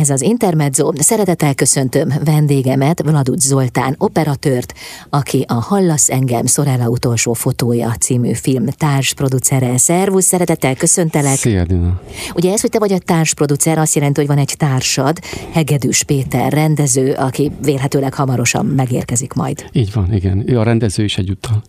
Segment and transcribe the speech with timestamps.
[0.00, 0.90] Ez az Intermezzo.
[0.94, 4.74] Szeretettel köszöntöm vendégemet, Vladuc Zoltán, operatőrt,
[5.10, 9.78] aki a Hallasz engem Szorella utolsó fotója című film társproducere.
[9.78, 11.36] Szervusz, szeretettel köszöntelek.
[11.36, 12.00] Szia, Dina.
[12.34, 15.18] Ugye ez, hogy te vagy a társproducer, azt jelenti, hogy van egy társad,
[15.52, 19.64] Hegedűs Péter, rendező, aki vélhetőleg hamarosan megérkezik majd.
[19.72, 20.42] Így van, igen.
[20.46, 21.62] Ő a rendező is egyúttal.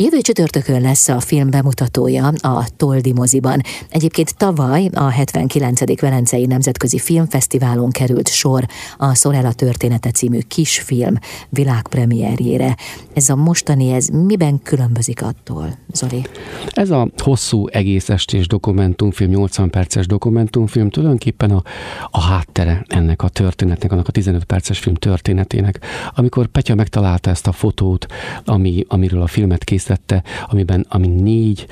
[0.00, 3.60] Jövő csütörtökön lesz a film bemutatója a Toldi moziban.
[3.90, 6.00] Egyébként tavaly a 79.
[6.00, 8.66] Velencei Nemzetközi Filmfesztiválon került sor
[8.96, 11.14] a Szorella története című kisfilm
[11.48, 12.76] világpremierjére.
[13.14, 16.26] Ez a mostani, ez miben különbözik attól, Zoli?
[16.66, 21.62] Ez a hosszú egész estés dokumentumfilm, 80 perces dokumentumfilm tulajdonképpen a,
[22.10, 25.80] a háttere ennek a történetnek, annak a 15 perces film történetének.
[26.14, 28.06] Amikor Petya megtalálta ezt a fotót,
[28.44, 31.66] ami, amiről a filmet készített, készítette, amiben ami négy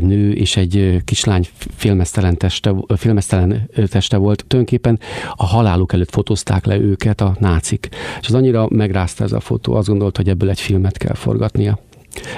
[0.00, 4.44] nő és egy kislány filmesztelen teste, filmesztelen teste volt.
[4.46, 4.98] Tulajdonképpen
[5.34, 7.88] a haláluk előtt fotózták le őket a nácik.
[8.20, 11.78] És az annyira megrázta ez a fotó, azt gondolta, hogy ebből egy filmet kell forgatnia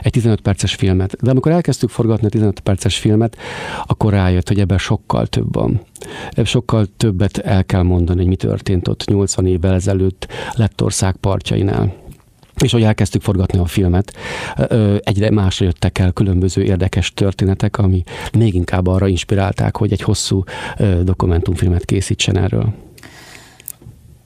[0.02, 1.16] egy 15 perces filmet.
[1.22, 3.36] De amikor elkezdtük forgatni a 15 perces filmet,
[3.86, 5.80] akkor rájött, hogy ebben sokkal több van.
[6.44, 12.03] Sokkal többet el kell mondani, hogy mi történt ott 80 évvel ezelőtt Lettország partjainál.
[12.62, 14.16] És hogy elkezdtük forgatni a filmet,
[14.98, 18.02] egyre másra jöttek el különböző érdekes történetek, ami
[18.32, 20.44] még inkább arra inspirálták, hogy egy hosszú
[21.02, 22.74] dokumentumfilmet készítsen erről.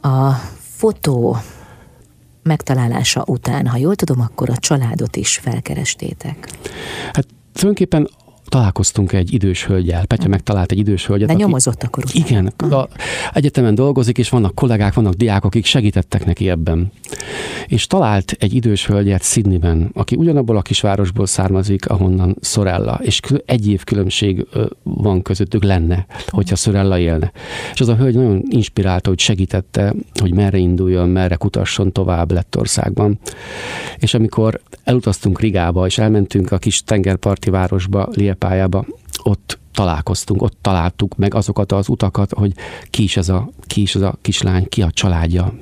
[0.00, 1.36] A fotó
[2.42, 6.48] megtalálása után, ha jól tudom, akkor a családot is felkerestétek.
[7.12, 8.08] Hát tulajdonképpen
[8.48, 10.06] találkoztunk egy idős hölgyel.
[10.06, 11.26] Petya megtalált egy idős hölgyet.
[11.26, 12.26] De aki, nyomozott akkor utána.
[12.26, 12.88] Igen, a,
[13.32, 16.92] egyetemen dolgozik, és vannak kollégák, vannak diákok, akik segítettek neki ebben.
[17.66, 23.68] És talált egy idős hölgyet Sydneyben, aki ugyanabból a kisvárosból származik, ahonnan Sorella, és egy
[23.68, 24.46] év különbség
[24.82, 27.32] van közöttük lenne, hogyha Sorella élne.
[27.72, 33.18] És az a hölgy nagyon inspirálta, hogy segítette, hogy merre induljon, merre kutasson tovább Lettországban.
[33.98, 38.84] És amikor elutaztunk Rigába, és elmentünk a kis tengerparti városba, pályába,
[39.22, 42.52] ott találkoztunk, ott találtuk meg azokat az utakat, hogy
[42.90, 45.52] ki is ez a, ki is ez a kislány, ki a családja,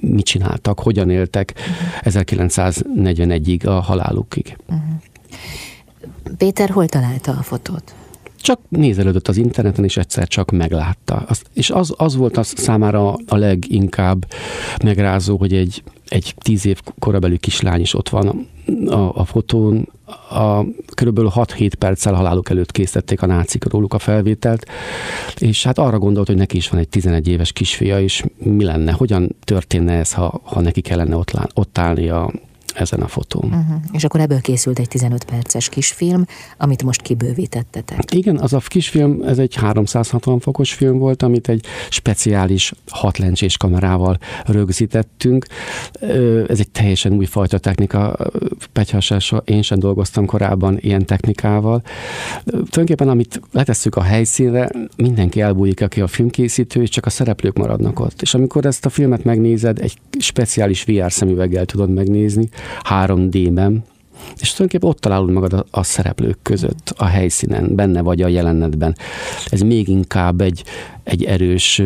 [0.00, 1.54] mit csináltak, hogyan éltek
[2.02, 2.22] uh-huh.
[2.24, 4.56] 1941-ig a halálukig.
[4.68, 6.36] Uh-huh.
[6.36, 7.94] Péter hol találta a fotót?
[8.40, 11.24] Csak nézelődött az interneten, és egyszer csak meglátta.
[11.28, 14.26] Azt, és az, az volt az számára a leginkább
[14.84, 18.48] megrázó, hogy egy, egy tíz év korabeli kislány is ott van
[18.86, 19.88] a, a fotón,
[20.30, 24.66] a, körülbelül 6-7 perccel haláluk előtt készítették a nácik róluk a felvételt,
[25.38, 28.92] és hát arra gondolt, hogy neki is van egy 11 éves kisfia, és mi lenne,
[28.92, 32.32] hogyan történne ez, ha, ha neki kellene ott, ott állni a,
[32.76, 33.44] ezen a fotón.
[33.44, 33.76] Uh-huh.
[33.92, 36.26] És akkor ebből készült egy 15 perces kisfilm,
[36.58, 38.14] amit most kibővítettetek.
[38.14, 44.18] Igen, az a kisfilm, ez egy 360 fokos film volt, amit egy speciális hatlencsés kamerával
[44.44, 45.46] rögzítettünk.
[46.48, 48.16] Ez egy teljesen újfajta technika.
[48.72, 51.82] Pegyhasása, én sem dolgoztam korábban ilyen technikával.
[52.44, 58.00] Tulajdonképpen, amit letesszük a helyszínre, mindenki elbújik, aki a filmkészítő, és csak a szereplők maradnak
[58.00, 58.22] ott.
[58.22, 62.48] És amikor ezt a filmet megnézed, egy speciális VR szemüveggel tudod megnézni,
[62.90, 63.84] 3D-ben,
[64.40, 68.96] és tulajdonképpen ott találod magad a, a szereplők között, a helyszínen, benne vagy a jelenetben.
[69.48, 70.64] Ez még inkább egy,
[71.04, 71.82] egy erős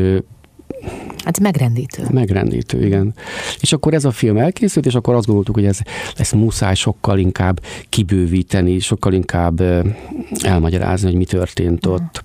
[1.24, 2.02] Hát megrendítő.
[2.10, 3.14] Megrendítő, igen.
[3.60, 5.78] És akkor ez a film elkészült, és akkor azt gondoltuk, hogy ez,
[6.16, 9.62] ezt muszáj sokkal inkább kibővíteni, sokkal inkább
[10.42, 12.22] elmagyarázni, hogy mi történt ott.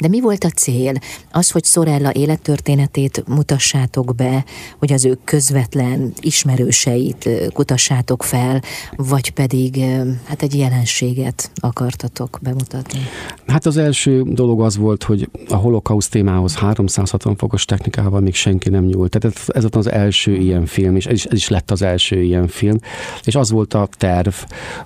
[0.00, 0.92] De mi volt a cél?
[1.30, 4.44] Az, hogy Sorella élettörténetét mutassátok be,
[4.78, 8.62] hogy az ő közvetlen ismerőseit kutassátok fel,
[8.96, 9.84] vagy pedig
[10.24, 13.00] hát egy jelenséget akartatok bemutatni?
[13.46, 18.68] Hát az első dolog az volt, hogy a holokauszt témához 360 fokos technikával még senki
[18.68, 19.10] nem nyúlt.
[19.10, 21.82] Tehát ez, ez volt az első ilyen film, és ez is, ez is lett az
[21.82, 22.78] első ilyen film.
[23.24, 24.34] És az volt a terv,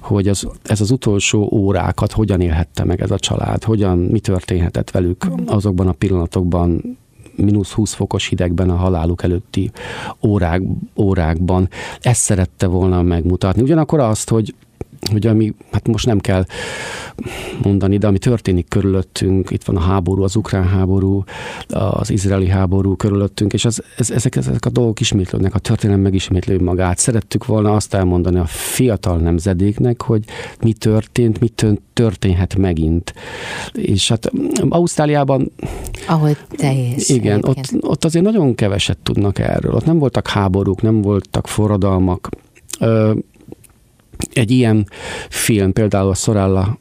[0.00, 4.85] hogy az, ez az utolsó órákat hogyan élhette meg ez a család, hogyan, mi történhetett
[4.90, 6.98] történt velük azokban a pillanatokban,
[7.36, 9.70] mínusz 20 fokos hidegben a haláluk előtti
[10.22, 10.62] órák,
[10.96, 11.68] órákban.
[12.00, 13.62] Ezt szerette volna megmutatni.
[13.62, 14.54] Ugyanakkor azt, hogy
[15.10, 16.44] hogy ami, hát most nem kell
[17.62, 21.24] mondani, de ami történik körülöttünk, itt van a háború, az ukrán háború,
[21.68, 26.60] az izraeli háború körülöttünk, és az, ez, ezek, ezek a dolgok ismétlődnek, a történelem megismétlő
[26.60, 26.98] magát.
[26.98, 30.24] Szerettük volna azt elmondani a fiatal nemzedéknek, hogy
[30.60, 31.50] mi történt, mi
[31.92, 33.14] történhet megint.
[33.72, 34.30] És hát
[34.68, 35.52] Ausztráliában...
[36.06, 39.74] Ahogy te és Igen, ott, ott azért nagyon keveset tudnak erről.
[39.74, 42.28] Ott nem voltak háborúk, nem voltak forradalmak
[44.32, 44.88] egy ilyen
[45.28, 46.78] film, például a Sorella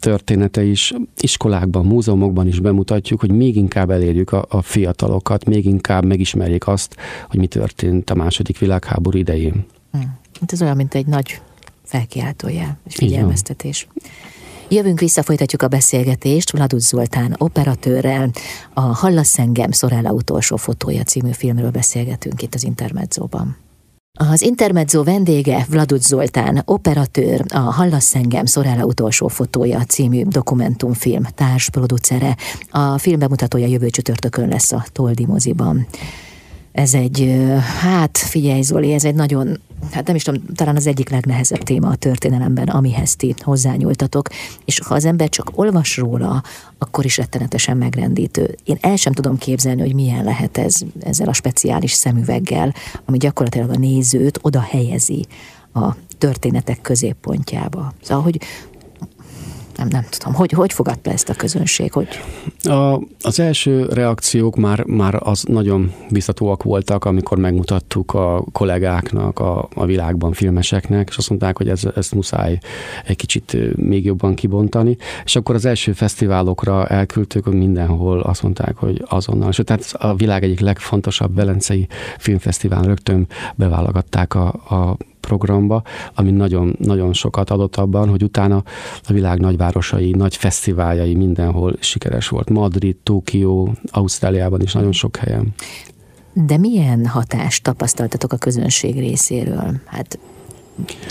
[0.00, 6.04] története is iskolákban, múzeumokban is bemutatjuk, hogy még inkább elérjük a, a fiatalokat, még inkább
[6.04, 6.96] megismerjék azt,
[7.28, 9.64] hogy mi történt a második világháború idején.
[9.92, 10.18] Hmm.
[10.40, 11.40] Hát ez olyan, mint egy nagy
[11.82, 13.86] felkiáltójel és figyelmeztetés.
[14.68, 18.30] Jövünk vissza, folytatjuk a beszélgetést Vladus Zoltán operatőrrel.
[18.74, 23.56] A Hallasz engem, Szorella utolsó fotója című filmről beszélgetünk itt az Intermedzóban.
[24.18, 32.36] Az Intermezzo vendége Vladut Zoltán, operatőr, a Hallasz engem Szorella utolsó fotója című dokumentumfilm társproducere.
[32.70, 35.86] A film bemutatója jövő csütörtökön lesz a Toldi moziban.
[36.76, 37.42] Ez egy,
[37.80, 41.88] hát figyelj Zoli, ez egy nagyon, hát nem is tudom, talán az egyik legnehezebb téma
[41.88, 44.28] a történelemben, amihez ti hozzányúltatok,
[44.64, 46.42] és ha az ember csak olvas róla,
[46.78, 48.54] akkor is rettenetesen megrendítő.
[48.64, 52.74] Én el sem tudom képzelni, hogy milyen lehet ez ezzel a speciális szemüveggel,
[53.04, 55.26] ami gyakorlatilag a nézőt oda helyezi
[55.74, 57.92] a történetek középpontjába.
[58.02, 58.40] Szóval, hogy
[59.76, 61.92] nem, nem tudom, hogy, hogy fogadta ezt a közönség?
[61.92, 62.08] Hogy...
[62.62, 69.68] A, az első reakciók már, már az nagyon biztatóak voltak, amikor megmutattuk a kollégáknak a,
[69.74, 72.58] a világban, filmeseknek, és azt mondták, hogy ez, ezt muszáj
[73.06, 74.96] egy kicsit még jobban kibontani.
[75.24, 79.48] És akkor az első fesztiválokra elküldtük, hogy mindenhol azt mondták, hogy azonnal.
[79.48, 81.86] És tehát a világ egyik legfontosabb velencei
[82.18, 84.96] filmfesztivál rögtön beválogatták a, a
[85.26, 85.82] programba,
[86.14, 88.62] ami nagyon, nagyon sokat adott abban, hogy utána
[89.02, 92.50] a világ nagyvárosai, nagy fesztiváljai mindenhol sikeres volt.
[92.50, 95.54] Madrid, Tokió, Ausztráliában is nagyon sok helyen.
[96.32, 99.80] De milyen hatást tapasztaltatok a közönség részéről?
[99.84, 100.18] Hát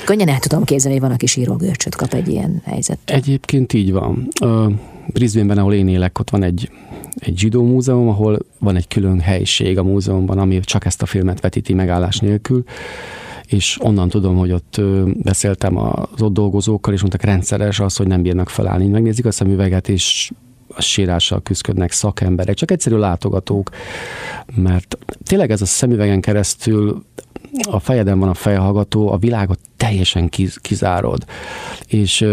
[0.05, 2.97] könnyen el tudom képzelni, hogy van, aki sírógörcsöt kap egy ilyen helyzet.
[3.05, 4.27] Egyébként így van.
[5.07, 6.69] Brisbane-ben, ahol én élek, ott van egy,
[7.15, 11.41] egy zsidó múzeum, ahol van egy külön helység a múzeumban, ami csak ezt a filmet
[11.41, 12.63] vetíti megállás nélkül
[13.47, 18.21] és onnan tudom, hogy ott beszéltem az ott dolgozókkal, és mondtak rendszeres az, hogy nem
[18.21, 18.87] bírnak felállni.
[18.87, 20.31] Megnézik a szemüveget, és
[20.67, 23.69] a sírással küzdködnek szakemberek, csak egyszerű látogatók,
[24.55, 27.03] mert tényleg ez a szemüvegen keresztül
[27.63, 30.29] a fejeden van a fejhallgató, a világot teljesen
[30.61, 31.25] kizárod,
[31.87, 32.25] és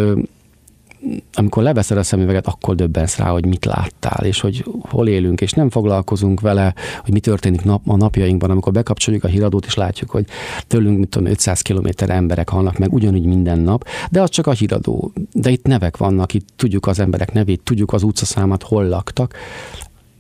[1.35, 5.53] amikor leveszed a szemüveget, akkor döbbensz rá, hogy mit láttál, és hogy hol élünk, és
[5.53, 10.11] nem foglalkozunk vele, hogy mi történik nap, a napjainkban, amikor bekapcsoljuk a híradót, és látjuk,
[10.11, 10.27] hogy
[10.67, 14.53] tőlünk, mit tudom, 500 kilométer emberek halnak meg ugyanúgy minden nap, de az csak a
[14.53, 15.13] híradó.
[15.33, 19.35] De itt nevek vannak, itt tudjuk az emberek nevét, tudjuk az utcaszámat, hol laktak,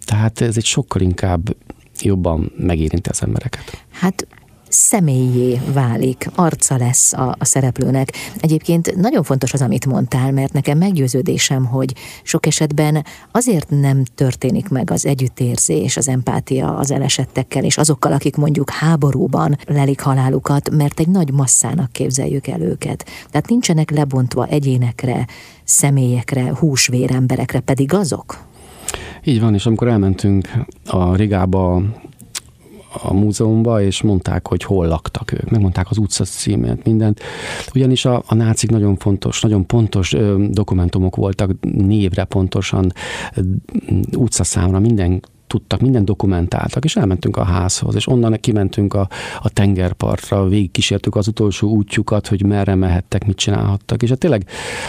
[0.04, 1.56] tehát ez egy sokkal inkább
[2.00, 3.84] jobban megérinti az embereket.
[3.90, 4.26] Hát
[4.72, 8.12] személyé válik, arca lesz a, a szereplőnek.
[8.40, 14.68] Egyébként nagyon fontos az, amit mondtál, mert nekem meggyőződésem, hogy sok esetben azért nem történik
[14.68, 21.00] meg az együttérzés, az empátia az elesettekkel, és azokkal, akik mondjuk háborúban lelik halálukat, mert
[21.00, 23.06] egy nagy masszának képzeljük el őket.
[23.30, 25.26] Tehát nincsenek lebontva egyénekre,
[25.64, 28.50] személyekre, húsvér emberekre, pedig azok.
[29.24, 30.48] Így van, és amikor elmentünk
[30.86, 31.82] a Rigába
[33.02, 35.50] a múzeumba, és mondták, hogy hol laktak ők.
[35.50, 37.20] Megmondták az utca címét, mindent.
[37.74, 42.92] Ugyanis a, a nácik nagyon fontos, nagyon pontos ö, dokumentumok voltak, névre pontosan,
[44.16, 45.22] utcaszámra, minden
[45.52, 49.08] tudtak, minden dokumentáltak, és elmentünk a házhoz, és onnan kimentünk a,
[49.40, 54.46] a tengerpartra, végigkísértük az utolsó útjukat, hogy merre mehettek, mit csinálhattak, és hát tényleg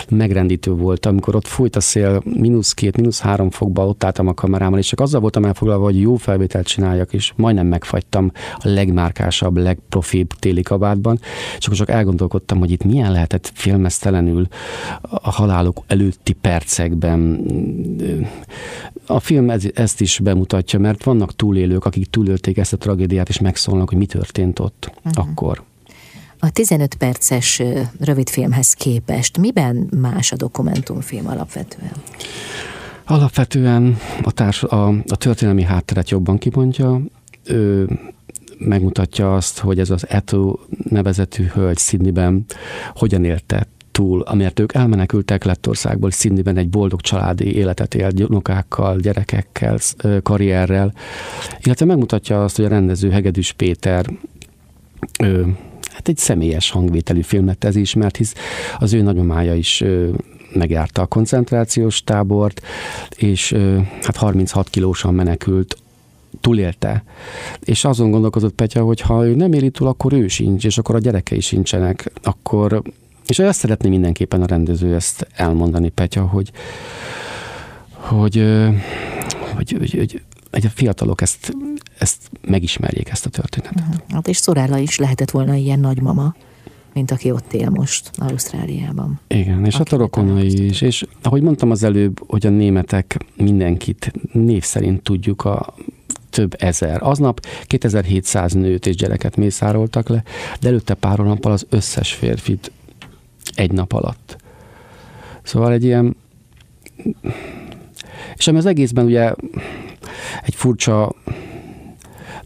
[0.10, 4.33] megrendítő volt, amikor ott fújt a szél, mínusz két, mínusz három fokba, ott álltam a
[4.33, 9.58] kamerámmal, és csak azzal voltam elfoglalva, hogy jó felvételt csináljak, és majdnem megfagytam a legmárkásabb,
[9.58, 11.20] legprofibb téli kabátban,
[11.58, 14.48] és akkor csak elgondolkodtam, hogy itt milyen lehetett filmesztelenül
[15.01, 17.46] a halálok előtti percekben.
[19.05, 23.29] A film ez, ezt is bemutat mutatja, mert vannak túlélők, akik túlélték ezt a tragédiát,
[23.29, 25.27] és megszólnak, hogy mi történt ott uh-huh.
[25.27, 25.63] akkor.
[26.39, 27.62] A 15 perces
[28.00, 31.91] rövidfilmhez képest miben más a dokumentumfilm alapvetően?
[33.05, 37.01] Alapvetően a, társ, a, a történelmi hátteret jobban kimondja,
[37.43, 37.89] ő
[38.57, 40.57] megmutatja azt, hogy ez az Eto
[40.89, 42.45] nevezetű hölgy Sydneyben
[42.95, 49.77] hogyan élte túl, amiért ők elmenekültek Lettországból, Sydneyben egy boldog családi életet élt, unokákkal, gyerekekkel,
[50.23, 50.93] karrierrel,
[51.63, 54.05] illetve megmutatja azt, hogy a rendező Hegedűs Péter
[55.19, 55.57] ő,
[55.93, 58.33] hát egy személyes hangvételű film lett ez is, mert hisz
[58.79, 60.13] az ő nagyomája is ő,
[60.53, 62.62] megjárta a koncentrációs tábort,
[63.15, 63.55] és
[64.01, 65.77] hát 36 kilósan menekült
[66.41, 67.03] túlélte.
[67.59, 70.95] És azon gondolkozott Petya, hogy ha ő nem éli túl, akkor ő sincs, és akkor
[70.95, 72.81] a gyerekei sincsenek, akkor
[73.27, 76.51] és azt szeretné mindenképpen a rendező ezt elmondani, Petya, hogy,
[77.92, 78.44] hogy,
[79.56, 81.53] hogy, hogy, hogy, hogy a fiatalok ezt,
[81.98, 84.03] ezt megismerjék, ezt a történetet.
[84.10, 86.36] Hát és Szorála is lehetett volna ilyen nagymama,
[86.94, 89.20] mint aki ott él most Ausztráliában.
[89.27, 90.82] Igen, és hát a rokonai is.
[90.82, 95.74] És ahogy mondtam az előbb, hogy a németek mindenkit név szerint tudjuk a
[96.30, 97.03] több ezer.
[97.03, 100.24] Aznap 2700 nőt és gyereket mészároltak le,
[100.60, 102.72] de előtte pár nappal az összes férfit
[103.53, 104.38] egy nap alatt.
[105.43, 106.15] Szóval egy ilyen...
[108.36, 109.33] És ami az egészben ugye
[110.43, 111.15] egy furcsa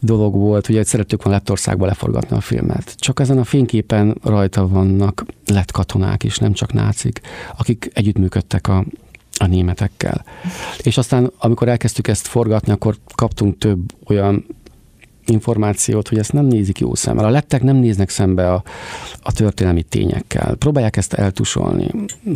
[0.00, 2.94] dolog volt, hogy szerettük volna Lettországba leforgatni a filmet.
[2.98, 7.20] Csak ezen a fényképen rajta vannak lett katonák is, nem csak nácik,
[7.58, 8.84] akik együttműködtek a,
[9.38, 10.24] a németekkel.
[10.78, 14.46] És aztán, amikor elkezdtük ezt forgatni, akkor kaptunk több olyan
[15.28, 17.24] információt, hogy ezt nem nézik jó szemmel.
[17.24, 18.62] A lettek nem néznek szembe a,
[19.22, 20.54] a történelmi tényekkel.
[20.54, 21.90] Próbálják ezt eltusolni,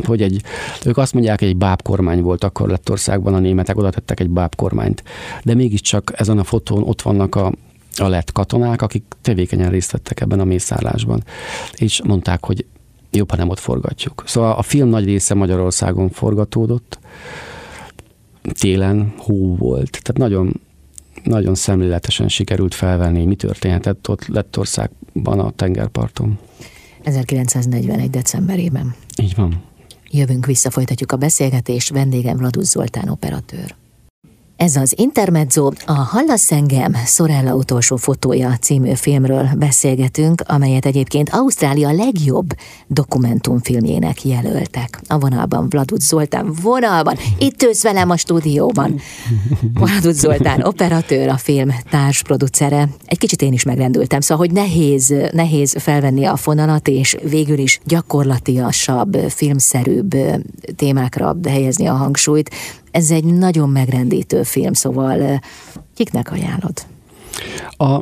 [0.05, 0.43] hogy egy,
[0.85, 5.03] ők azt mondják, hogy egy bábkormány volt akkor Lettországban, a németek oda tettek egy bábkormányt.
[5.43, 7.53] De mégiscsak ezen a fotón ott vannak a,
[7.97, 11.23] a lett katonák, akik tevékenyen részt vettek ebben a mészárlásban.
[11.77, 12.67] És mondták, hogy
[13.11, 14.23] jobb, ha nem ott forgatjuk.
[14.27, 16.99] Szóval a film nagy része Magyarországon forgatódott,
[18.43, 20.61] télen hó volt, tehát nagyon
[21.23, 26.38] nagyon szemléletesen sikerült felvenni, mi történhetett ott Lettországban a tengerparton.
[27.02, 28.11] 1941.
[28.11, 28.95] decemberében.
[29.23, 29.62] Így van.
[30.11, 31.91] Jövünk vissza, folytatjuk a beszélgetést.
[31.91, 33.75] Vendégem Vladus Zoltán operatőr.
[34.62, 41.92] Ez az Intermezzo, a Hallasz engem, Sorella utolsó fotója című filmről beszélgetünk, amelyet egyébként Ausztrália
[41.92, 42.47] legjobb
[42.87, 45.00] dokumentumfilmjének jelöltek.
[45.07, 49.00] A vonalban Vladut Zoltán vonalban, itt ősz velem a stúdióban.
[49.75, 52.88] Vladut Zoltán operatőr, a film társproducere.
[53.04, 57.81] Egy kicsit én is megrendültem, szóval, hogy nehéz, nehéz felvenni a fonalat, és végül is
[57.85, 60.16] gyakorlatiasabb, filmszerűbb
[60.76, 62.50] témákra helyezni a hangsúlyt.
[62.93, 65.41] Ez egy nagyon megrendítő film, szóval
[65.95, 66.87] kiknek ajánlod?
[67.77, 67.95] A,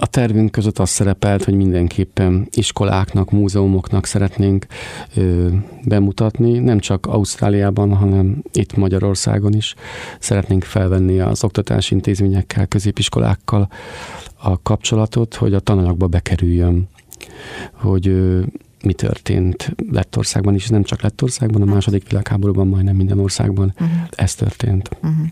[0.00, 4.66] a tervünk között az szerepelt, hogy mindenképpen iskoláknak, múzeumoknak szeretnénk
[5.14, 5.48] ö,
[5.84, 9.74] bemutatni, nem csak Ausztráliában, hanem itt Magyarországon is.
[10.18, 13.68] Szeretnénk felvenni az oktatási intézményekkel, középiskolákkal
[14.34, 16.88] a kapcsolatot, hogy a tananyagba bekerüljön,
[17.72, 18.40] hogy ö,
[18.82, 21.74] mi történt Lettországban is, nem csak Lettországban, a hát.
[21.74, 23.98] második világháborúban majdnem minden országban uh-huh.
[24.16, 24.88] ez történt.
[25.02, 25.26] Uh-huh.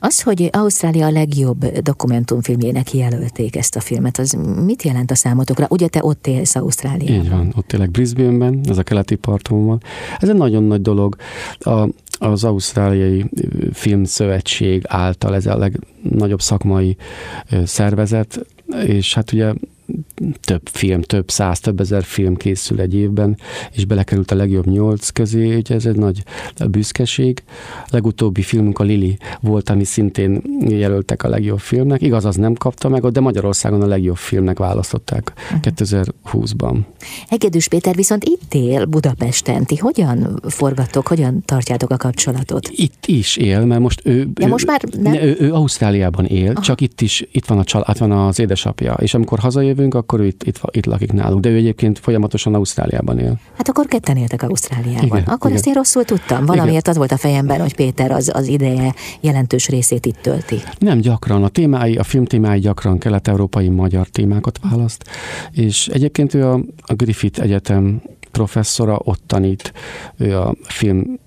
[0.00, 5.66] Az, hogy Ausztrália a legjobb dokumentumfilmjének jelölték ezt a filmet, az mit jelent a számotokra?
[5.70, 7.24] Ugye te ott élsz Ausztráliában?
[7.24, 9.82] Így van, ott élek Brisbane-ben, ez a keleti parton van.
[10.18, 11.16] Ez egy nagyon nagy dolog.
[11.58, 13.24] A, az Ausztráliai
[13.72, 16.96] Filmszövetség által ez a legnagyobb szakmai
[17.64, 18.46] szervezet,
[18.86, 19.52] és hát ugye
[20.40, 23.38] több film, több száz, több ezer film készül egy évben,
[23.72, 26.22] és belekerült a legjobb nyolc közé, ugye ez egy nagy
[26.70, 27.42] büszkeség.
[27.84, 32.02] A legutóbbi filmünk a Lili volt, ami szintén jelöltek a legjobb filmnek.
[32.02, 35.58] Igaz, az nem kapta meg, de Magyarországon a legjobb filmnek választották uh-huh.
[35.58, 35.68] Mhm.
[35.74, 36.78] 2020-ban.
[37.28, 39.64] Egedűs Péter viszont itt él Budapesten.
[39.64, 42.68] Ti hogyan forgattok, hogyan tartjátok a kapcsolatot?
[42.68, 44.28] Itt is él, mert most ő...
[44.34, 45.12] De ő, most már nem?
[45.12, 46.60] Ne, ő, ő Ausztráliában él, Aha.
[46.60, 50.24] csak itt is, itt van a család, van az édesapja, és amikor hazajön, jövünk, akkor
[50.24, 51.40] itt, itt, itt lakik nálunk.
[51.40, 53.38] De ő egyébként folyamatosan Ausztráliában él.
[53.56, 55.04] Hát akkor ketten éltek Ausztráliában.
[55.04, 55.52] Igen, akkor igen.
[55.52, 56.46] ezt én rosszul tudtam.
[56.46, 56.90] Valamiért igen.
[56.90, 60.56] az volt a fejemben, hogy Péter az, az ideje jelentős részét itt tölti.
[60.78, 61.44] Nem gyakran.
[61.44, 65.04] A témái, a film témái gyakran kelet-európai magyar témákat választ.
[65.52, 69.72] És egyébként ő a, a Griffith Egyetem professzora, ott tanít,
[70.16, 71.18] ő a film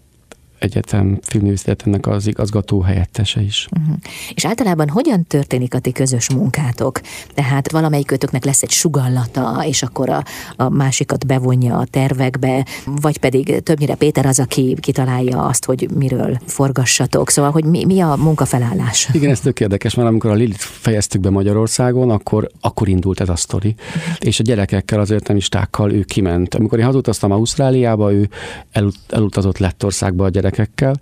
[0.59, 3.67] Egyetem filmművészetetek az igazgató helyettese is.
[3.79, 3.95] Uh-huh.
[4.33, 7.01] És általában hogyan történik a ti közös munkátok?
[7.33, 10.23] Tehát valamelyikőtöknek lesz egy sugallata, és akkor a,
[10.55, 16.39] a másikat bevonja a tervekbe, vagy pedig többnyire Péter az, aki kitalálja azt, hogy miről
[16.45, 17.29] forgassatok.
[17.29, 19.09] Szóval, hogy mi, mi a munkafelállás?
[19.13, 23.29] Igen, ez tök érdekes, mert amikor a Lilit fejeztük be Magyarországon, akkor, akkor indult ez
[23.29, 23.75] a sztori.
[23.77, 24.15] Uh-huh.
[24.19, 26.55] És a gyerekekkel, az értelmistákkal ő kiment.
[26.55, 28.29] Amikor én hazutaztam Ausztráliába, ő
[28.71, 30.99] elut, elutazott Lettországba a gyerek gyerekekkel,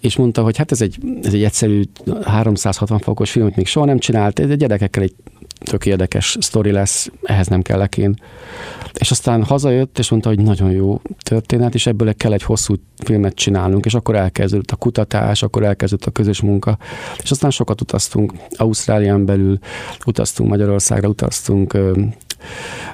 [0.00, 1.82] és mondta, hogy hát ez egy, ez egy egyszerű
[2.22, 5.14] 360 fokos film, amit még soha nem csinált, ez a gyerekekkel egy
[5.64, 8.14] tök érdekes sztori lesz, ehhez nem kellek én.
[8.98, 13.34] És aztán hazajött, és mondta, hogy nagyon jó történet, és ebből kell egy hosszú filmet
[13.34, 16.78] csinálnunk, és akkor elkezdődött a kutatás, akkor elkezdődött a közös munka,
[17.22, 19.58] és aztán sokat utaztunk Ausztrálián belül,
[20.06, 21.78] utaztunk Magyarországra, utaztunk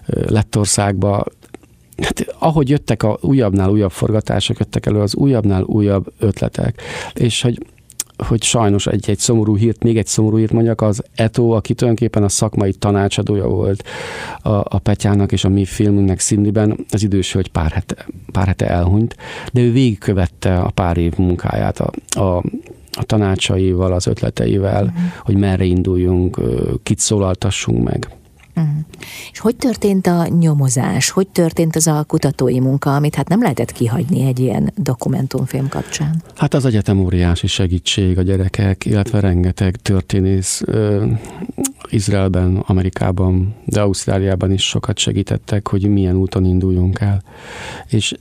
[0.07, 1.25] Lettországba,
[2.03, 6.83] hát, ahogy jöttek a újabbnál újabb forgatások, jöttek elő az újabbnál újabb ötletek,
[7.15, 7.59] és hogy
[8.17, 12.23] hogy sajnos egy, egy szomorú hírt, még egy szomorú hírt mondjak, az Eto, aki tulajdonképpen
[12.23, 13.85] a szakmai tanácsadója volt
[14.43, 18.69] a, a Petyának és a mi filmünknek Cindyben, az idős hogy pár hete, pár hete
[18.69, 19.17] elhunyt,
[19.53, 22.43] de ő végigkövette a pár év munkáját a, a
[22.99, 25.07] a tanácsaival, az ötleteivel, mm.
[25.19, 26.41] hogy merre induljunk,
[26.83, 28.09] kit szólaltassunk meg.
[28.56, 28.76] Uh-huh.
[29.32, 31.10] És hogy történt a nyomozás?
[31.10, 36.22] Hogy történt az a kutatói munka, amit hát nem lehetett kihagyni egy ilyen dokumentumfilm kapcsán?
[36.34, 41.06] Hát az egyetem óriási segítség a gyerekek, illetve rengeteg történész ö,
[41.90, 47.22] Izraelben, Amerikában, de Ausztráliában is sokat segítettek, hogy milyen úton induljunk el.
[47.88, 48.14] És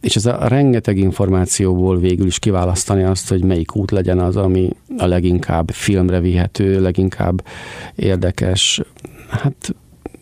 [0.00, 4.70] és ez a rengeteg információból végül is kiválasztani azt, hogy melyik út legyen az, ami
[4.98, 7.44] a leginkább filmre vihető, leginkább
[7.94, 8.80] érdekes.
[9.28, 9.74] Hát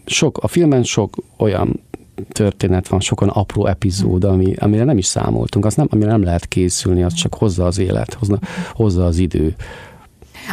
[0.08, 1.80] sok, a filmen sok olyan
[2.28, 6.46] történet van, sokan apró epizód, ami, amire nem is számoltunk, az nem, amire nem lehet
[6.46, 8.38] készülni, az csak hozza az élet, hozza,
[8.72, 9.54] hozza az idő.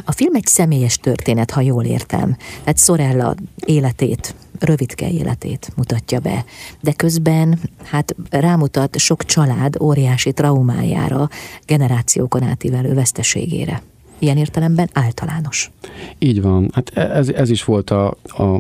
[0.06, 2.38] A film egy személyes történet, ha jól értem.
[2.60, 3.36] Tehát Sorella
[3.66, 6.46] életét, rövidke életét mutatja be,
[6.82, 11.30] de közben hát rámutat sok család óriási traumájára,
[11.66, 13.82] generációkon átívelő veszteségére.
[14.20, 15.72] Ilyen értelemben általános.
[16.20, 16.70] Így van.
[16.74, 18.60] Hát ez, ez is volt a, a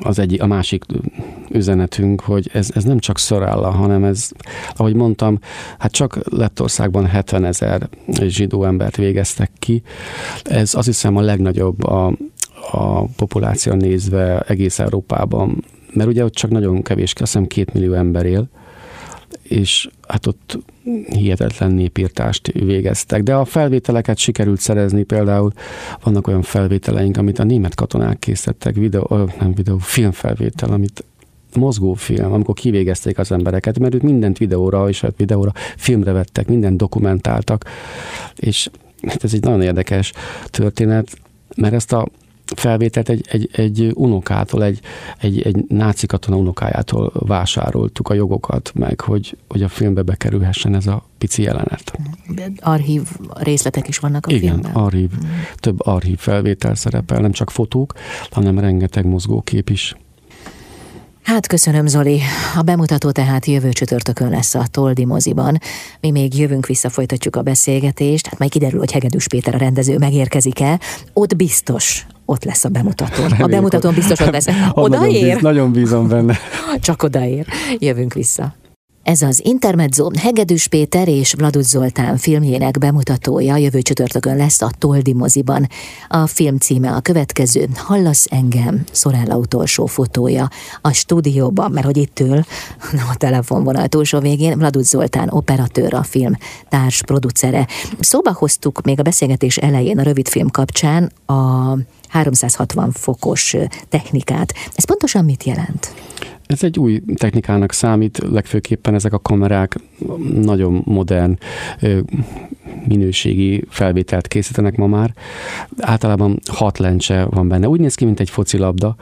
[0.00, 0.84] az egyik, a másik
[1.50, 4.30] üzenetünk, hogy ez, ez nem csak Szorella, hanem ez,
[4.76, 5.38] ahogy mondtam,
[5.78, 7.88] hát csak Lettországban 70 ezer
[8.20, 9.82] zsidó embert végeztek ki.
[10.42, 12.12] Ez azt hiszem a legnagyobb a,
[12.70, 17.92] a populáció nézve egész Európában, mert ugye ott csak nagyon kevés, azt hiszem két millió
[17.92, 18.48] ember él,
[19.42, 20.58] és hát ott
[21.10, 23.22] hihetetlen népírtást végeztek.
[23.22, 25.52] De a felvételeket sikerült szerezni, például
[26.02, 31.04] vannak olyan felvételeink, amit a német katonák készítettek, videó, nem videó, filmfelvétel, amit
[31.54, 36.76] mozgófilm, amikor kivégezték az embereket, mert ők mindent videóra, és hát videóra, filmre vettek, mindent
[36.76, 37.64] dokumentáltak,
[38.36, 38.70] és
[39.02, 40.12] hát ez egy nagyon érdekes
[40.50, 41.18] történet,
[41.56, 42.08] mert ezt a
[42.56, 44.80] felvételt egy, egy, egy unokától, egy,
[45.18, 50.86] egy, egy náci katona unokájától vásároltuk a jogokat, meg hogy, hogy a filmbe bekerülhessen ez
[50.86, 51.98] a pici jelenet.
[52.60, 54.70] Archív részletek is vannak a Igen, filmben?
[54.70, 55.28] Igen, archív, mm.
[55.54, 57.92] több archív felvétel szerepel, nem csak fotók,
[58.30, 59.96] hanem rengeteg mozgókép is.
[61.24, 62.20] Hát köszönöm, Zoli.
[62.56, 65.58] A bemutató tehát jövő csütörtökön lesz a Toldi moziban.
[66.00, 68.26] Mi még jövünk vissza, folytatjuk a beszélgetést.
[68.26, 70.80] Hát majd kiderül, hogy Hegedűs Péter a rendező megérkezik el.
[71.12, 73.22] Ott biztos ott lesz a bemutató.
[73.38, 74.46] A bemutatón biztos ott lesz.
[74.72, 75.00] Odaér?
[75.00, 76.38] Nagyon, bíz, nagyon bízom benne.
[76.80, 77.46] Csak odaér.
[77.78, 78.54] Jövünk vissza.
[79.04, 85.12] Ez az Intermezzo Hegedűs Péter és Vladus Zoltán filmjének bemutatója jövő csütörtökön lesz a Toldi
[85.12, 85.68] moziban.
[86.08, 90.48] A film címe a következő, Hallasz engem, Szorella utolsó fotója.
[90.80, 92.38] A stúdióban, mert hogy itt ül,
[93.12, 96.32] a telefonvonal túlsó végén, Vladus Zoltán operatőr a film
[96.68, 97.66] társ producere.
[98.00, 101.76] Szóba hoztuk még a beszélgetés elején a rövidfilm kapcsán a
[102.08, 103.56] 360 fokos
[103.88, 104.54] technikát.
[104.74, 105.94] Ez pontosan mit jelent?
[106.46, 109.76] Ez egy új technikának számít, legfőképpen ezek a kamerák
[110.34, 111.38] nagyon modern
[112.86, 115.14] minőségi felvételt készítenek ma már.
[115.78, 117.68] Általában hat lencse van benne.
[117.68, 118.96] Úgy néz ki, mint egy focilabda,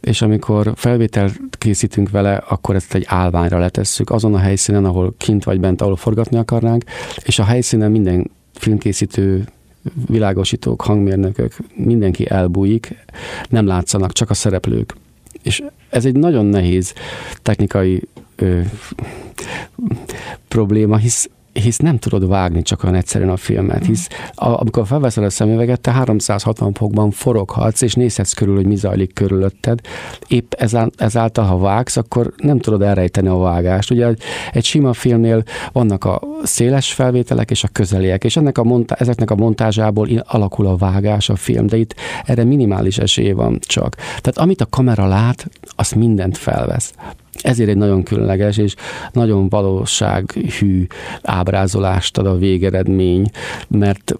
[0.00, 5.44] és amikor felvételt készítünk vele, akkor ezt egy állványra letesszük, azon a helyszínen, ahol kint
[5.44, 6.84] vagy bent, ahol forgatni akarnánk,
[7.24, 9.44] és a helyszínen minden filmkészítő
[10.06, 13.04] világosítók, hangmérnökök, mindenki elbújik,
[13.48, 14.94] nem látszanak, csak a szereplők.
[15.48, 16.94] És ez egy nagyon nehéz
[17.42, 18.02] technikai
[18.36, 18.60] ö,
[20.48, 21.28] probléma, hisz
[21.60, 25.80] hisz nem tudod vágni csak olyan egyszerűen a filmet, hisz a, amikor felveszel a szemüveget,
[25.80, 29.80] te 360 fokban foroghatsz, és nézhetsz körül, hogy mi zajlik körülötted.
[30.26, 30.52] Épp
[30.96, 33.90] ezáltal, ha vágsz, akkor nem tudod elrejteni a vágást.
[33.90, 34.14] Ugye
[34.52, 35.42] egy sima filmnél
[35.72, 40.66] vannak a széles felvételek és a közeliek, és ennek a monta- ezeknek a montázsából alakul
[40.66, 41.94] a vágás, a film, de itt
[42.24, 43.94] erre minimális esély van csak.
[43.94, 46.92] Tehát amit a kamera lát, azt mindent felvesz.
[47.40, 48.74] Ezért egy nagyon különleges és
[49.12, 50.86] nagyon valósághű
[51.22, 53.30] ábrázolást ad a végeredmény,
[53.68, 54.14] mert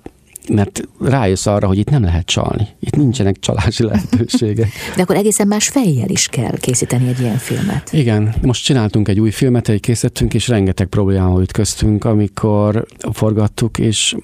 [0.48, 2.68] mert rájössz arra, hogy itt nem lehet csalni.
[2.80, 4.68] Itt nincsenek csalási lehetőségek.
[4.96, 7.92] De akkor egészen más fejjel is kell készíteni egy ilyen filmet.
[7.92, 14.16] Igen, most csináltunk egy új filmet, egy készítettünk, és rengeteg problémával ütköztünk, amikor forgattuk, és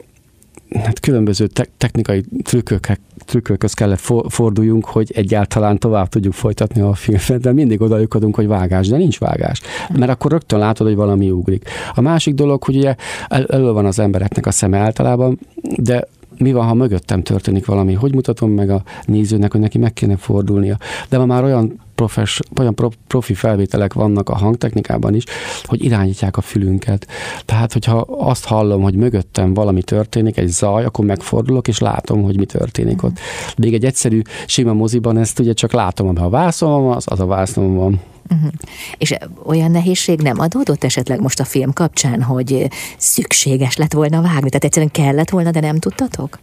[0.82, 2.87] hát különböző te- technikai trükkök,
[3.24, 8.46] trükkökhöz kellett for- forduljunk, hogy egyáltalán tovább tudjuk folytatni a filmet, de mindig odajukodunk, hogy
[8.46, 9.60] vágás, de nincs vágás.
[9.98, 11.68] Mert akkor rögtön látod, hogy valami ugrik.
[11.94, 12.94] A másik dolog, hogy ugye
[13.28, 15.38] el- elő van az embereknek a szeme általában,
[15.76, 16.08] de
[16.38, 17.92] mi van, ha mögöttem történik valami?
[17.92, 20.76] Hogy mutatom meg a nézőnek, hogy neki meg kéne fordulnia?
[21.08, 22.74] De ma már olyan profes, olyan
[23.07, 25.24] profi felvételek vannak a hangtechnikában is,
[25.64, 27.07] hogy irányítják a fülünket.
[27.44, 32.37] Tehát, hogyha azt hallom, hogy mögöttem valami történik, egy zaj, akkor megfordulok, és látom, hogy
[32.37, 33.18] mi történik ott.
[33.57, 37.74] Még egy egyszerű, sima moziban ezt ugye csak látom, ha vászom az, az a vásznom
[37.74, 38.00] van.
[38.30, 38.50] Uh-huh.
[38.98, 44.48] És olyan nehézség nem adódott esetleg most a film kapcsán, hogy szükséges lett volna vágni?
[44.48, 46.38] Tehát egyszerűen kellett volna, de nem tudtatok?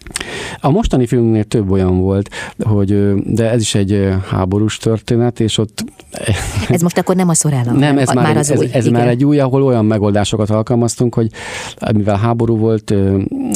[0.59, 5.83] A mostani filmnél több olyan volt, hogy, de ez is egy háborús történet, és ott...
[6.69, 8.67] Ez most akkor nem a szorállam, nem, ez már, már az ez, új.
[8.71, 11.29] Ez, már egy új, ahol olyan megoldásokat alkalmaztunk, hogy
[11.93, 12.93] mivel háború volt,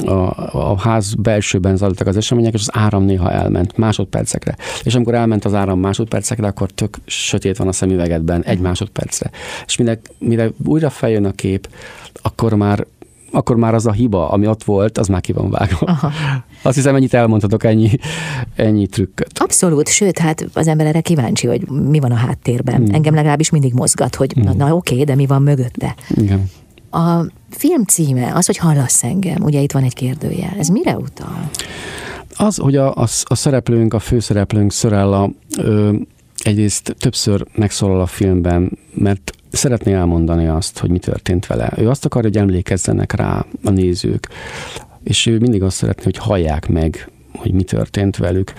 [0.06, 4.56] a, a ház belsőben zajlottak az események, és az áram néha elment másodpercekre.
[4.84, 7.72] És amikor elment az áram másodpercekre, akkor tök sötét van a
[8.16, 9.30] szemüvegedben egy másodpercre.
[9.66, 11.70] És mire, mire újra feljön a kép,
[12.22, 12.86] akkor már
[13.32, 15.86] akkor már az a hiba, ami ott volt, az már ki van vágva.
[15.86, 16.12] Aha.
[16.62, 17.90] Azt hiszem, ennyit elmondhatok, ennyi,
[18.56, 19.40] ennyi trükköt.
[19.40, 22.76] Abszolút, sőt, hát az ember erre kíváncsi, hogy mi van a háttérben.
[22.76, 22.94] Hmm.
[22.94, 24.44] Engem legalábbis mindig mozgat, hogy hmm.
[24.44, 25.96] na, na oké, de mi van mögötte.
[26.10, 26.50] Igen.
[26.92, 31.50] A film címe, az, hogy hallasz engem, ugye itt van egy kérdőjel, ez mire utal?
[32.38, 35.96] Az, hogy a, a, a szereplőnk, a főszereplőnk Szorella ö,
[36.48, 41.74] egyrészt többször megszólal a filmben, mert szeretné elmondani azt, hogy mi történt vele.
[41.78, 44.30] Ő azt akarja, hogy emlékezzenek rá a nézők,
[45.04, 48.54] és ő mindig azt szeretné, hogy hallják meg, hogy mi történt velük.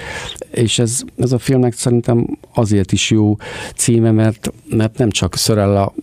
[0.51, 3.37] És ez, ez a filmnek szerintem azért is jó
[3.77, 5.94] címe, mert, mert nem csak Szörella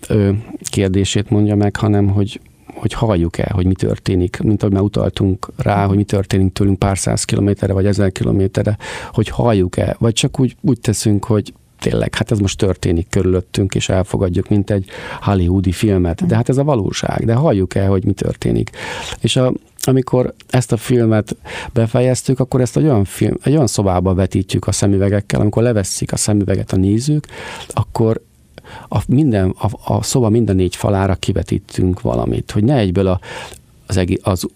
[0.69, 2.39] kérdését mondja meg, hanem hogy
[2.73, 6.79] hogy halljuk el, hogy mi történik, mint ahogy már utaltunk rá, hogy mi történik tőlünk
[6.79, 8.77] pár száz kilométerre, vagy ezer kilométerre,
[9.11, 13.75] hogy halljuk el, vagy csak úgy, úgy teszünk, hogy tényleg, hát ez most történik körülöttünk,
[13.75, 14.85] és elfogadjuk, mint egy
[15.21, 16.25] hollywoodi filmet.
[16.25, 18.69] De hát ez a valóság, de halljuk el, hogy mi történik.
[19.21, 21.35] És a, amikor ezt a filmet
[21.73, 26.17] befejeztük, akkor ezt egy olyan, film, egy olyan szobába vetítjük a szemüvegekkel, amikor leveszik a
[26.17, 27.27] szemüveget a nézők,
[27.67, 28.21] akkor
[28.89, 33.19] a, minden, a, a szoba minden négy falára kivetítünk valamit, hogy ne egyből a,
[33.87, 34.47] az, egész, az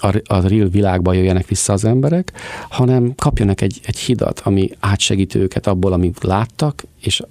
[0.00, 2.32] a, a real világba jöjjenek vissza az emberek,
[2.68, 7.22] hanem kapjanak egy, egy hidat, ami átsegít őket abból, amit láttak, és,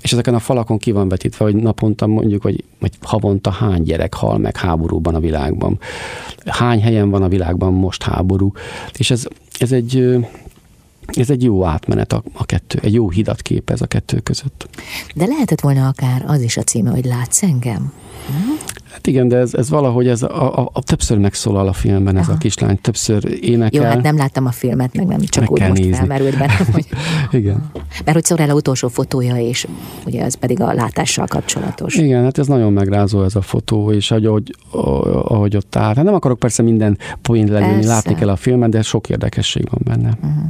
[0.00, 4.14] és ezeken a falakon ki van vetítve, hogy naponta mondjuk, hogy, hogy havonta hány gyerek
[4.14, 5.78] hal meg háborúban a világban.
[6.44, 8.52] Hány helyen van a világban most háború.
[8.96, 9.26] És ez,
[9.58, 10.16] ez egy
[11.06, 14.68] ez egy jó átmenet a, a kettő, egy jó hidat képez a kettő között.
[15.14, 17.92] De lehetett volna akár az is a címe, hogy látsz engem?
[18.96, 22.24] Hát igen, de ez, ez valahogy ez a, a, a többször megszólal a filmben ez
[22.24, 22.32] Aha.
[22.32, 23.82] a kislány, többször énekel.
[23.82, 25.96] Jó, hát nem láttam a filmet, meg nem csak meg úgy most nézni.
[25.96, 26.86] felmerült bennem, hogy...
[27.30, 27.70] igen.
[28.04, 29.66] Mert hogy Szorella utolsó fotója, és
[30.06, 31.94] ugye ez pedig a látással kapcsolatos.
[31.94, 34.54] Igen, hát ez nagyon megrázó ez a fotó, és ahogy,
[35.22, 35.94] ahogy ott áll.
[35.94, 39.80] Hát nem akarok persze minden poént lenni, látni kell a filmet, de sok érdekesség van
[39.84, 40.08] benne.
[40.08, 40.44] Uh-huh.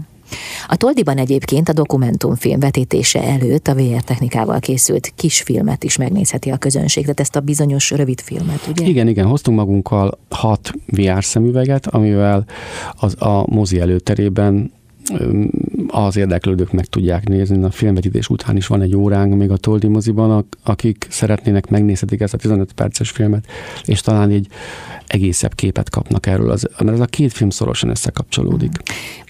[0.69, 6.57] A Toldiban egyébként a dokumentumfilm vetítése előtt a VR technikával készült kisfilmet is megnézheti a
[6.57, 8.87] közönség, tehát ezt a bizonyos rövid filmet, ugye?
[8.87, 12.45] Igen, igen, hoztunk magunkkal hat VR szemüveget, amivel
[12.95, 14.73] az a mozi előterében
[15.89, 17.65] az érdeklődők meg tudják nézni.
[17.65, 22.35] A filmvetítés után is van egy óránk még a Toldi moziban, akik szeretnének, megnézhetik ezt
[22.35, 23.47] a 15 perces filmet,
[23.85, 24.49] és talán így
[25.07, 28.71] egészebb képet kapnak erről, az, mert ez a két film szorosan összekapcsolódik.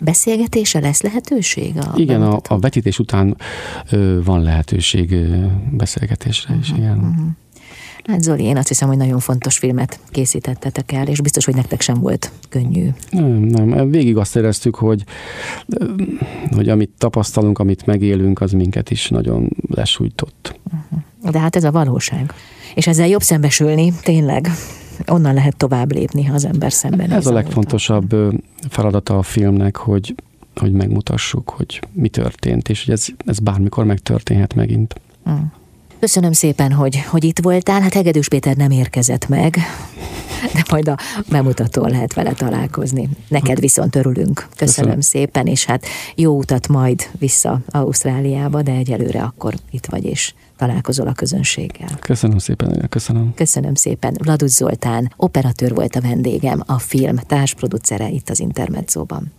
[0.00, 1.76] Beszélgetése lesz lehetőség?
[1.76, 3.36] A igen, a, a vetítés után
[3.90, 6.98] ö, van lehetőség ö, beszélgetésre is, igen.
[6.98, 7.26] Uh-huh.
[8.04, 11.80] Hát Zoli, én azt hiszem, hogy nagyon fontos filmet készítettetek el, és biztos, hogy nektek
[11.80, 12.88] sem volt könnyű.
[13.10, 13.90] Nem, nem.
[13.90, 15.04] Végig azt éreztük, hogy,
[16.50, 20.58] hogy amit tapasztalunk, amit megélünk, az minket is nagyon lesújtott.
[20.64, 21.30] Uh-huh.
[21.30, 22.32] De hát ez a valóság.
[22.74, 24.50] És ezzel jobb szembesülni, tényleg
[25.06, 27.10] onnan lehet tovább lépni, ha az ember szemben.
[27.10, 28.14] Ez a legfontosabb
[28.68, 30.14] feladata a filmnek, hogy,
[30.54, 34.94] hogy megmutassuk, hogy mi történt, és hogy ez, ez bármikor megtörténhet megint.
[35.30, 35.34] Mm.
[36.00, 37.80] Köszönöm szépen, hogy, hogy itt voltál.
[37.80, 39.58] Hát Hegedűs Péter nem érkezett meg,
[40.54, 40.96] de majd a
[41.30, 43.08] bemutatón lehet vele találkozni.
[43.28, 44.34] Neked viszont örülünk.
[44.34, 50.04] Köszönöm, köszönöm szépen, és hát jó utat majd vissza Ausztráliába, de egyelőre akkor itt vagy,
[50.04, 51.98] és találkozol a közönséggel.
[52.00, 53.34] Köszönöm szépen, köszönöm.
[53.34, 54.16] Köszönöm szépen.
[54.22, 59.32] Vladus Zoltán, operatőr volt a vendégem, a film társproducere itt az Intermedzóban.